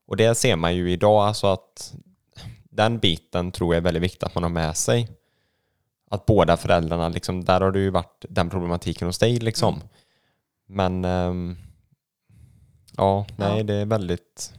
Och 0.07 0.17
det 0.17 0.35
ser 0.35 0.55
man 0.55 0.75
ju 0.75 0.91
idag, 0.91 1.27
alltså 1.27 1.47
att 1.47 1.93
den 2.63 2.99
biten 2.99 3.51
tror 3.51 3.73
jag 3.73 3.77
är 3.77 3.83
väldigt 3.83 4.03
viktigt 4.03 4.23
att 4.23 4.35
man 4.35 4.43
har 4.43 4.49
med 4.49 4.77
sig. 4.77 5.09
Att 6.09 6.25
båda 6.25 6.57
föräldrarna, 6.57 7.09
liksom, 7.09 7.45
där 7.45 7.61
har 7.61 7.71
det 7.71 7.79
ju 7.79 7.89
varit 7.89 8.25
den 8.29 8.49
problematiken 8.49 9.07
hos 9.07 9.17
dig. 9.17 9.39
Liksom. 9.39 9.73
Mm. 9.73 9.87
Men 10.67 11.05
ehm, 11.05 11.57
ja, 12.97 13.27
nej 13.37 13.57
Ja. 13.57 13.63
det 13.63 13.73
är 13.73 13.85
väldigt 13.85 14.53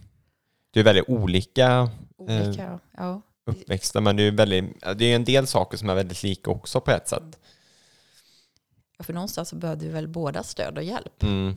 det 0.70 0.80
är 0.80 0.84
väldigt 0.84 1.08
olika 1.08 1.90
Olika, 2.16 2.80
ja. 2.96 3.22
uppväxter 3.46 4.00
men 4.00 4.16
det 4.16 4.22
är 4.22 4.30
väldigt, 4.30 4.80
det 4.96 5.04
är 5.04 5.16
en 5.16 5.24
del 5.24 5.46
saker 5.46 5.76
som 5.78 5.90
är 5.90 5.94
väldigt 5.94 6.22
lika 6.22 6.50
också 6.50 6.80
på 6.80 6.90
ett 6.90 7.08
sätt. 7.08 7.38
ja. 8.98 9.04
För 9.04 9.12
någonstans 9.12 9.48
så 9.48 9.56
behövde 9.56 9.86
vi 9.86 9.92
väl 9.92 10.08
båda 10.08 10.42
stöd 10.42 10.78
och 10.78 10.84
hjälp. 10.84 11.22
Mm. 11.22 11.48
Eh, 11.48 11.54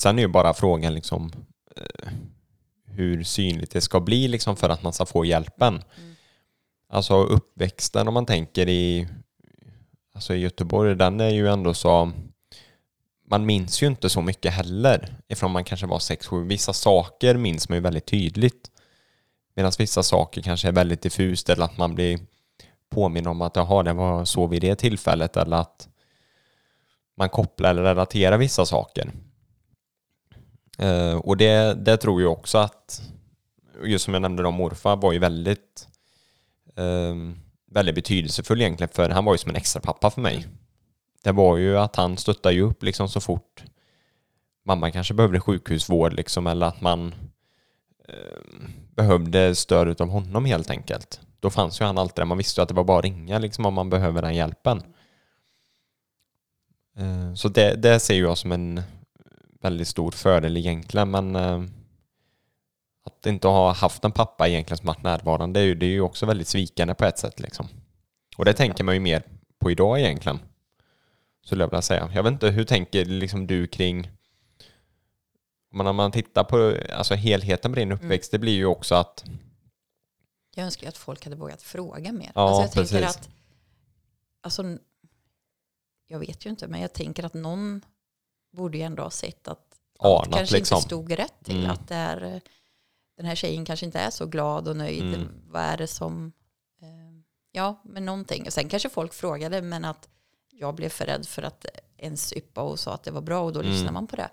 Sen 0.00 0.18
är 0.18 0.22
ju 0.22 0.28
bara 0.28 0.54
frågan 0.54 0.94
liksom 0.94 1.32
eh, 1.76 2.12
hur 2.84 3.22
synligt 3.22 3.70
det 3.72 3.80
ska 3.80 4.00
bli 4.00 4.28
liksom 4.28 4.56
för 4.56 4.68
att 4.68 4.82
man 4.82 4.92
ska 4.92 5.06
få 5.06 5.24
hjälpen. 5.24 5.74
Mm. 5.74 6.14
Alltså 6.88 7.14
uppväxten 7.22 8.08
om 8.08 8.14
man 8.14 8.26
tänker 8.26 8.68
i, 8.68 9.08
alltså 10.14 10.34
i 10.34 10.38
Göteborg, 10.38 10.94
den 10.94 11.20
är 11.20 11.30
ju 11.30 11.48
ändå 11.48 11.74
så 11.74 12.12
man 13.30 13.46
minns 13.46 13.82
ju 13.82 13.86
inte 13.86 14.08
så 14.08 14.22
mycket 14.22 14.52
heller 14.52 15.16
ifrån 15.28 15.50
man 15.50 15.64
kanske 15.64 15.86
var 15.86 15.98
6-7. 15.98 16.48
Vissa 16.48 16.72
saker 16.72 17.34
minns 17.34 17.68
man 17.68 17.76
ju 17.76 17.82
väldigt 17.82 18.06
tydligt. 18.06 18.70
Medan 19.56 19.72
vissa 19.78 20.02
saker 20.02 20.42
kanske 20.42 20.68
är 20.68 20.72
väldigt 20.72 21.02
diffust 21.02 21.48
eller 21.48 21.64
att 21.64 21.78
man 21.78 21.94
blir 21.94 22.18
påminn 22.90 23.26
om 23.26 23.42
att 23.42 23.56
jaha, 23.56 23.82
det 23.82 23.92
var 23.92 24.24
så 24.24 24.46
vid 24.46 24.62
det 24.62 24.76
tillfället 24.76 25.36
eller 25.36 25.56
att 25.56 25.88
man 27.16 27.28
kopplar 27.28 27.70
eller 27.70 27.82
relaterar 27.82 28.38
vissa 28.38 28.66
saker. 28.66 29.10
Eh, 30.78 31.16
och 31.16 31.36
det, 31.36 31.74
det 31.74 31.96
tror 31.96 32.22
jag 32.22 32.32
också 32.32 32.58
att, 32.58 33.02
just 33.84 34.04
som 34.04 34.14
jag 34.14 34.20
nämnde 34.20 34.42
då, 34.42 34.50
morfar 34.50 34.96
var 34.96 35.12
ju 35.12 35.18
väldigt, 35.18 35.88
eh, 36.76 37.14
väldigt 37.70 37.94
betydelsefull 37.94 38.60
egentligen 38.60 38.92
för 38.92 39.10
han 39.10 39.24
var 39.24 39.34
ju 39.34 39.38
som 39.38 39.50
en 39.50 39.56
extra 39.56 39.80
pappa 39.80 40.10
för 40.10 40.20
mig. 40.20 40.46
Det 41.28 41.32
var 41.32 41.56
ju 41.56 41.78
att 41.78 41.96
han 41.96 42.16
stöttade 42.16 42.54
ju 42.54 42.62
upp 42.62 42.82
liksom 42.82 43.08
så 43.08 43.20
fort 43.20 43.64
mamma 44.64 44.90
kanske 44.90 45.14
behövde 45.14 45.40
sjukhusvård 45.40 46.12
liksom 46.12 46.46
eller 46.46 46.66
att 46.66 46.80
man 46.80 47.14
eh, 48.08 48.68
behövde 48.96 49.54
stöd 49.54 50.00
av 50.00 50.08
honom 50.08 50.44
helt 50.44 50.70
enkelt. 50.70 51.20
Då 51.40 51.50
fanns 51.50 51.80
ju 51.80 51.84
han 51.84 51.98
alltid 51.98 52.16
där. 52.16 52.24
Man 52.24 52.38
visste 52.38 52.60
ju 52.60 52.62
att 52.62 52.68
det 52.68 52.74
var 52.74 52.84
bara 52.84 52.98
att 52.98 53.04
ringa 53.04 53.38
liksom 53.38 53.66
om 53.66 53.74
man 53.74 53.90
behöver 53.90 54.22
den 54.22 54.34
hjälpen. 54.34 54.82
Eh, 56.98 57.34
så 57.34 57.48
det, 57.48 57.74
det 57.74 58.00
ser 58.00 58.18
jag 58.18 58.38
som 58.38 58.52
en 58.52 58.82
väldigt 59.60 59.88
stor 59.88 60.10
fördel 60.10 60.56
egentligen 60.56 61.10
men 61.10 61.36
eh, 61.36 61.62
att 63.06 63.26
inte 63.26 63.48
ha 63.48 63.72
haft 63.72 64.04
en 64.04 64.12
pappa 64.12 64.48
egentligen 64.48 64.78
som 64.78 64.86
varit 64.86 65.02
närvarande 65.02 65.60
det 65.60 65.64
är 65.64 65.66
ju, 65.66 65.74
det 65.74 65.86
är 65.86 65.90
ju 65.90 66.00
också 66.00 66.26
väldigt 66.26 66.48
svikande 66.48 66.94
på 66.94 67.04
ett 67.04 67.18
sätt 67.18 67.40
liksom. 67.40 67.68
Och 68.36 68.44
det 68.44 68.52
tänker 68.52 68.84
man 68.84 68.94
ju 68.94 69.00
mer 69.00 69.22
på 69.58 69.70
idag 69.70 70.00
egentligen. 70.00 70.38
Skulle 71.48 71.64
jag 71.64 71.70
vilja 71.70 71.82
säga. 71.82 72.10
Jag 72.14 72.22
vet 72.22 72.32
inte, 72.32 72.48
hur 72.48 72.64
tänker 72.64 73.04
liksom 73.04 73.46
du 73.46 73.66
kring 73.66 74.10
men 75.70 75.86
om 75.86 75.96
man 75.96 76.12
tittar 76.12 76.44
på 76.44 76.76
alltså 76.92 77.14
helheten 77.14 77.72
på 77.72 77.78
din 77.78 77.92
uppväxt, 77.92 78.30
det 78.30 78.38
blir 78.38 78.52
ju 78.52 78.66
också 78.66 78.94
att 78.94 79.24
Jag 80.54 80.64
önskar 80.64 80.82
ju 80.82 80.88
att 80.88 80.96
folk 80.96 81.24
hade 81.24 81.36
vågat 81.36 81.62
fråga 81.62 82.12
mer. 82.12 82.32
Ja, 82.34 82.48
alltså 82.48 82.62
jag 82.62 82.72
tänker 82.72 83.06
precis. 83.06 83.16
att, 83.16 83.28
alltså, 84.40 84.78
jag 86.06 86.18
vet 86.18 86.46
ju 86.46 86.50
inte, 86.50 86.68
men 86.68 86.80
jag 86.80 86.92
tänker 86.92 87.24
att 87.24 87.34
någon 87.34 87.84
borde 88.52 88.78
ju 88.78 88.84
ändå 88.84 89.02
ha 89.02 89.10
sett 89.10 89.48
att 89.48 89.64
allt 89.98 90.26
anat 90.26 90.38
kanske 90.38 90.56
liksom. 90.56 90.76
inte 90.76 90.86
stod 90.86 91.18
rätt 91.18 91.44
till. 91.44 91.58
Mm. 91.58 91.70
Att 91.70 91.88
det 91.88 91.94
är, 91.94 92.40
den 93.16 93.26
här 93.26 93.34
tjejen 93.34 93.64
kanske 93.64 93.86
inte 93.86 93.98
är 93.98 94.10
så 94.10 94.26
glad 94.26 94.68
och 94.68 94.76
nöjd. 94.76 95.14
Mm. 95.14 95.28
Vad 95.46 95.62
är 95.62 95.76
det 95.76 95.86
som, 95.86 96.32
eh, 96.80 97.22
ja, 97.52 97.82
men 97.84 98.04
någonting. 98.04 98.46
Och 98.46 98.52
sen 98.52 98.68
kanske 98.68 98.88
folk 98.88 99.14
frågade, 99.14 99.62
men 99.62 99.84
att 99.84 100.08
jag 100.58 100.74
blev 100.74 100.88
för 100.88 101.06
rädd 101.06 101.26
för 101.26 101.42
att 101.42 101.66
ens 101.96 102.32
yppa 102.32 102.60
och 102.62 102.78
sa 102.78 102.94
att 102.94 103.02
det 103.02 103.10
var 103.10 103.20
bra 103.20 103.40
och 103.40 103.52
då 103.52 103.60
Mm. 103.60 103.72
lyssnar 103.72 103.92
man 103.92 104.06
på 104.06 104.16
det. 104.16 104.28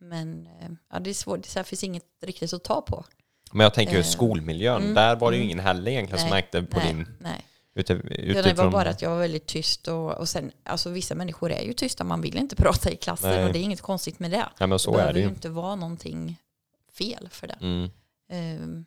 Men 0.00 0.46
eh, 0.46 0.68
ja, 0.92 1.00
det 1.00 1.10
är 1.10 1.14
svårt, 1.14 1.42
det 1.42 1.56
är 1.56 1.62
finns 1.62 1.84
inget 1.84 2.04
riktigt 2.22 2.52
att 2.52 2.64
ta 2.64 2.80
på. 2.80 3.04
Men 3.52 3.64
jag 3.64 3.74
tänker 3.74 3.92
ju 3.92 3.98
Eh, 3.98 4.04
skolmiljön, 4.04 4.82
mm, 4.82 4.94
där 4.94 5.16
var 5.16 5.30
det 5.30 5.36
ju 5.36 5.42
mm. 5.42 5.50
ingen 5.50 5.64
heller 5.64 5.90
egentligen 5.90 6.18
som 6.20 6.30
Nej, 6.30 6.36
märkte 6.42 6.62
på 6.62 6.78
nej, 6.78 6.86
din 6.94 7.06
nej. 7.20 7.44
ute, 7.74 7.94
Det 7.94 8.32
var 8.34 8.40
utifrån. 8.40 8.72
bara 8.72 8.90
att 8.90 9.02
jag 9.02 9.10
var 9.10 9.18
väldigt 9.18 9.46
tyst 9.46 9.88
och, 9.88 10.12
och 10.18 10.28
sen, 10.28 10.52
alltså 10.64 10.90
vissa 10.90 11.14
människor 11.14 11.52
är 11.52 11.62
ju 11.62 11.72
tysta, 11.72 12.04
man 12.04 12.20
vill 12.20 12.36
inte 12.36 12.56
prata 12.64 12.90
i 12.90 12.96
klassen 12.96 13.30
Nej. 13.30 13.44
och 13.46 13.52
det 13.52 13.58
är 13.58 13.62
inget 13.62 13.80
konstigt 13.80 14.18
med 14.18 14.30
det. 14.30 14.48
Ja 14.58 14.66
men 14.66 14.78
så 14.78 14.90
det 14.90 14.94
är 14.94 14.98
behöver 14.98 15.14
det 15.14 15.20
ju 15.20 15.28
inte 15.28 15.48
vara 15.48 15.74
någonting 15.74 16.36
fel 16.92 17.28
för 17.30 17.46
det. 17.46 17.58
Mm. 17.60 17.90
Ehm, 18.30 18.84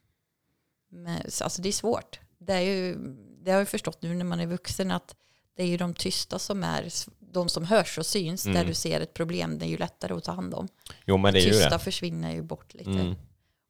men, 0.89 1.31
så, 1.31 1.43
alltså 1.43 1.61
det 1.61 1.69
är 1.69 1.73
svårt. 1.73 2.19
Det, 2.37 2.53
är 2.53 2.59
ju, 2.61 2.95
det 3.43 3.51
har 3.51 3.59
jag 3.59 3.67
förstått 3.67 4.01
nu 4.01 4.13
när 4.13 4.25
man 4.25 4.39
är 4.39 4.47
vuxen 4.47 4.91
att 4.91 5.15
det 5.55 5.63
är 5.63 5.67
ju 5.67 5.77
de 5.77 5.93
tysta 5.93 6.39
som 6.39 6.63
är 6.63 6.89
de 7.19 7.49
som 7.49 7.63
hörs 7.65 7.97
och 7.97 8.05
syns 8.05 8.45
Mm. 8.45 8.55
där 8.57 8.65
du 8.65 8.73
ser 8.73 9.01
ett 9.01 9.13
problem. 9.13 9.59
Det 9.59 9.65
är 9.65 9.69
ju 9.69 9.77
lättare 9.77 10.13
att 10.13 10.23
ta 10.23 10.31
hand 10.31 10.53
om. 10.53 10.67
Jo 11.05 11.17
men 11.17 11.33
det 11.33 11.39
är 11.39 11.43
ju 11.45 11.49
tysta 11.51 11.69
det. 11.69 11.79
försvinner 11.79 12.31
ju 12.33 12.41
bort 12.41 12.73
lite 12.73 12.89
Mm. 12.89 13.15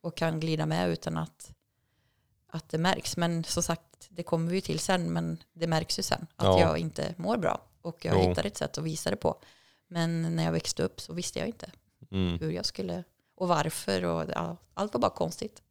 och 0.02 0.18
kan 0.18 0.40
glida 0.40 0.66
med 0.66 0.90
utan 0.90 1.18
att, 1.18 1.54
att 2.48 2.70
det 2.70 2.78
märks. 2.78 3.18
Men 3.18 3.44
som 3.44 3.64
sagt, 3.64 4.08
det 4.10 4.24
kommer 4.24 4.50
vi 4.50 4.56
ju 4.56 4.62
till 4.62 4.80
sen, 4.80 5.14
men 5.14 5.44
det 5.54 5.68
märks 5.68 6.00
ju 6.00 6.04
sen 6.04 6.28
att 6.36 6.46
Ja. 6.46 6.60
jag 6.60 6.78
inte 6.78 7.14
mår 7.18 7.38
bra. 7.38 7.62
Och 7.82 8.06
jag 8.06 8.16
Jo. 8.24 8.30
hittar 8.30 8.46
ett 8.46 8.58
sätt 8.58 8.78
att 8.78 8.84
visa 8.84 9.10
det 9.10 9.16
på. 9.16 9.42
Men 9.88 10.36
när 10.36 10.44
jag 10.44 10.52
växte 10.52 10.84
upp 10.84 11.02
så 11.02 11.14
visste 11.14 11.40
jag 11.40 11.48
inte 11.48 11.72
Mm. 12.12 12.40
hur 12.40 12.52
jag 12.52 12.66
skulle 12.66 13.04
och 13.36 13.48
varför. 13.48 14.04
Och, 14.06 14.26
allt 14.74 14.94
var 14.94 15.02
bara 15.02 15.12
konstigt. 15.12 15.62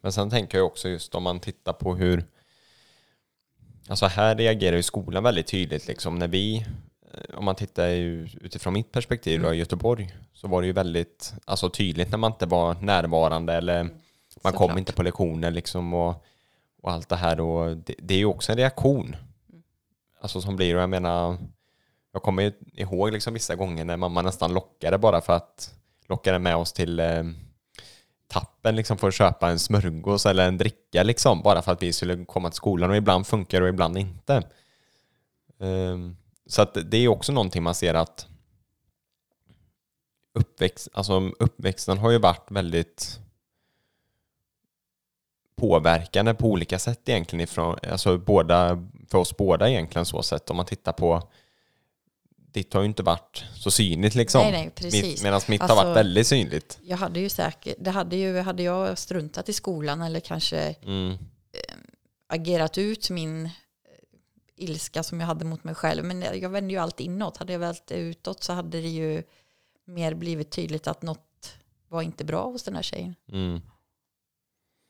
Men 0.00 0.12
sen 0.12 0.30
tänker 0.30 0.58
jag 0.58 0.66
också 0.66 0.88
just 0.88 1.14
om 1.14 1.22
man 1.22 1.40
tittar 1.40 1.72
på 1.72 1.94
hur 1.94 2.26
Alltså 3.90 4.06
här 4.06 4.36
reagerar 4.36 4.76
ju 4.76 4.82
skolan 4.82 5.22
väldigt 5.22 5.46
tydligt 5.46 5.86
liksom. 5.88 6.18
När 6.18 6.28
vi 6.28 6.66
eh, 7.14 7.38
om 7.38 7.44
man 7.44 7.54
tittar 7.54 7.88
utifrån 7.88 8.72
mitt 8.72 8.92
perspektiv 8.92 9.42
då, 9.42 9.54
i 9.54 9.58
Göteborg 9.58 10.14
så 10.32 10.48
var 10.48 10.60
det 10.60 10.66
ju 10.66 10.72
väldigt 10.72 11.34
alltså, 11.44 11.70
tydligt 11.70 12.10
när 12.10 12.18
man 12.18 12.32
inte 12.32 12.46
var 12.46 12.74
närvarande 12.74 13.52
eller 13.52 13.82
man 13.82 14.52
kom 14.52 14.52
Såklart. 14.52 14.78
inte 14.78 14.92
på 14.92 15.02
lektioner 15.02 15.50
liksom 15.50 15.94
och, 15.94 16.24
och 16.82 16.92
allt 16.92 17.08
det 17.08 17.16
här. 17.16 17.40
Och 17.40 17.76
det, 17.76 17.94
det 17.98 18.14
är 18.14 18.18
ju 18.18 18.24
också 18.24 18.52
en 18.52 18.58
reaktion. 18.58 19.16
Alltså 20.20 20.40
som 20.40 20.56
blir 20.56 20.76
och 20.76 20.82
jag 20.82 20.90
menar 20.90 21.38
jag 22.12 22.22
kommer 22.22 22.42
ju 22.42 22.52
ihåg 22.72 23.12
liksom 23.12 23.34
vissa 23.34 23.54
gånger 23.54 23.84
när 23.84 23.96
mamma 23.96 24.22
nästan 24.22 24.54
lockade 24.54 24.98
bara 24.98 25.20
för 25.20 25.32
att 25.32 25.74
lockade 26.08 26.38
med 26.38 26.56
oss 26.56 26.72
till 26.72 27.00
eh, 27.00 27.22
tappen 28.30 28.76
liksom 28.76 28.98
för 28.98 29.08
att 29.08 29.14
köpa 29.14 29.50
en 29.50 29.58
smörgås 29.58 30.26
eller 30.26 30.48
en 30.48 30.58
dricka 30.58 31.02
liksom 31.02 31.42
bara 31.42 31.62
för 31.62 31.72
att 31.72 31.82
vi 31.82 31.92
skulle 31.92 32.24
komma 32.24 32.50
till 32.50 32.56
skolan 32.56 32.90
och 32.90 32.96
ibland 32.96 33.26
funkar 33.26 33.60
och 33.60 33.68
ibland 33.68 33.98
inte. 33.98 34.42
Ehm, 35.60 36.16
så 36.46 36.62
att 36.62 36.76
det 36.90 36.96
är 36.96 37.08
också 37.08 37.32
någonting 37.32 37.62
man 37.62 37.74
ser 37.74 37.94
att 37.94 38.26
uppväxt, 40.34 40.88
alltså 40.92 41.20
uppväxten 41.38 41.98
har 41.98 42.10
ju 42.10 42.18
varit 42.18 42.50
väldigt 42.50 43.20
påverkande 45.56 46.34
på 46.34 46.48
olika 46.48 46.78
sätt 46.78 47.08
egentligen 47.08 47.44
ifrån, 47.44 47.78
alltså 47.90 48.18
båda, 48.18 48.86
för 49.08 49.18
oss 49.18 49.36
båda 49.36 49.70
egentligen 49.70 50.06
så 50.06 50.22
sätt 50.22 50.50
om 50.50 50.56
man 50.56 50.66
tittar 50.66 50.92
på 50.92 51.22
ditt 52.52 52.74
har 52.74 52.80
ju 52.80 52.86
inte 52.86 53.02
varit 53.02 53.44
så 53.54 53.70
synligt 53.70 54.14
liksom. 54.14 54.42
Nej, 54.42 54.52
nej, 54.52 54.70
precis. 54.74 55.22
Medan 55.22 55.40
mitt 55.48 55.60
har 55.60 55.68
Alltså- 55.68 55.84
varit 55.84 55.96
väldigt 55.96 56.26
synligt. 56.26 56.78
Jag 56.82 56.96
hade 56.96 57.20
ju 57.20 57.28
säkert, 57.28 57.76
det 57.78 57.90
hade 57.90 58.16
ju, 58.16 58.38
hade 58.38 58.62
jag 58.62 58.98
struntat 58.98 59.48
i 59.48 59.52
skolan 59.52 60.02
eller 60.02 60.20
kanske 60.20 60.74
Mm. 60.82 61.18
agerat 62.28 62.78
ut 62.78 63.10
min 63.10 63.44
eh, 63.46 63.50
ilska 64.56 65.02
som 65.02 65.20
jag 65.20 65.26
hade 65.26 65.44
mot 65.44 65.64
mig 65.64 65.74
själv. 65.74 66.04
Men 66.04 66.22
jag 66.40 66.50
vände 66.50 66.72
ju 66.74 66.78
allt 66.80 67.00
inåt. 67.00 67.36
Hade 67.36 67.52
jag 67.52 67.60
vält 67.60 67.82
det 67.86 67.94
utåt 67.94 68.42
så 68.44 68.52
hade 68.52 68.80
det 68.80 68.88
ju 68.88 69.22
mer 69.84 70.14
blivit 70.14 70.50
tydligt 70.50 70.86
att 70.86 71.02
något 71.02 71.54
var 71.88 72.02
inte 72.02 72.24
bra 72.24 72.44
hos 72.44 72.62
den 72.62 72.74
här 72.74 72.82
tjejen. 72.82 73.14
Mm. 73.32 73.60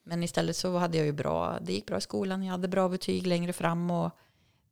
Men 0.04 0.22
istället 0.22 0.56
så 0.56 0.76
hade 0.78 0.96
jag 0.96 1.06
ju 1.06 1.12
bra, 1.12 1.58
det 1.62 1.72
gick 1.72 1.86
bra 1.86 1.98
i 1.98 2.00
skolan, 2.00 2.42
jag 2.42 2.50
hade 2.50 2.68
bra 2.68 2.88
betyg 2.88 3.26
längre 3.26 3.52
fram 3.52 3.90
och 3.90 4.10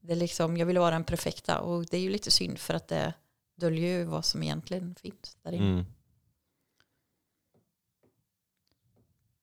det 0.00 0.14
liksom, 0.14 0.56
jag 0.56 0.66
ville 0.66 0.80
vara 0.80 0.90
den 0.90 1.04
perfekta 1.04 1.60
och 1.60 1.86
det 1.86 1.96
är 1.96 2.00
ju 2.00 2.10
lite 2.10 2.30
synd 2.30 2.58
för 2.58 2.74
att 2.74 2.88
det 2.88 3.14
döljer 3.54 3.98
ju 3.98 4.04
vad 4.04 4.24
som 4.24 4.42
egentligen 4.42 4.94
finns 4.94 5.36
där 5.42 5.52
inne. 5.52 5.64
Mm. 5.64 5.86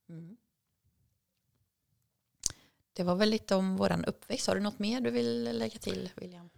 Mm. 0.09 0.37
Det 2.93 3.03
var 3.03 3.15
väl 3.15 3.29
lite 3.29 3.55
om 3.55 3.77
våran 3.77 4.05
uppväxt. 4.05 4.47
Har 4.47 4.55
du 4.55 4.61
något 4.61 4.79
mer 4.79 5.01
du 5.01 5.11
vill 5.11 5.57
lägga 5.57 5.79
till 5.79 6.09
William? 6.15 6.49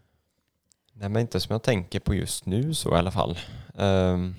Nej, 0.93 1.09
men 1.09 1.21
inte 1.21 1.39
som 1.39 1.53
jag 1.53 1.63
tänker 1.63 1.99
på 1.99 2.13
just 2.13 2.45
nu 2.45 2.73
så 2.73 2.95
i 2.95 2.97
alla 2.97 3.11
fall. 3.11 3.39
Um, 3.73 4.35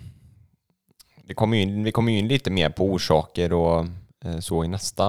det 1.25 1.35
kommer 1.35 1.57
ju 1.57 1.62
in, 1.62 1.85
vi 1.85 1.93
kommer 1.93 2.12
ju 2.12 2.19
in 2.19 2.29
lite 2.29 2.50
mer 2.50 2.71
på 2.71 2.85
orsaker 2.85 3.53
och 3.53 3.87
eh, 4.25 4.38
så 4.41 4.65
i 4.65 4.69
nästa 4.69 5.07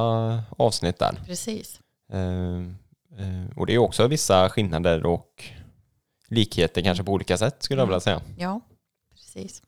avsnitt 0.57 0.99
där. 0.99 1.21
Precis. 1.25 1.79
Eh, 2.09 2.61
och 3.55 3.65
det 3.65 3.73
är 3.73 3.77
också 3.77 4.07
vissa 4.07 4.49
skillnader 4.49 5.05
och 5.05 5.43
likheter 6.27 6.81
kanske 6.81 7.03
på 7.03 7.11
olika 7.11 7.37
sätt 7.37 7.63
skulle 7.63 7.79
jag 7.81 7.83
Mm. 7.83 7.89
vilja 7.89 7.99
säga. 7.99 8.21
Ja, 8.37 8.61
precis. 9.13 9.61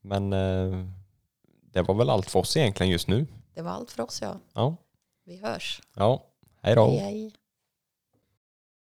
Men 0.00 0.32
eh, 0.32 0.84
det 1.72 1.82
var 1.82 1.94
väl 1.94 2.10
allt 2.10 2.30
för 2.30 2.38
oss 2.40 2.56
egentligen 2.56 2.92
just 2.92 3.08
nu. 3.08 3.26
Det 3.54 3.62
var 3.62 3.70
allt 3.70 3.90
för 3.90 4.02
oss 4.02 4.22
ja. 4.22 4.36
Ja, 4.54 4.76
Vi 5.24 5.36
hörs. 5.36 5.82
ja. 5.94 6.24
hej 6.62 6.74
då. 6.74 6.86
Hej 6.90 6.98
hej. 6.98 7.32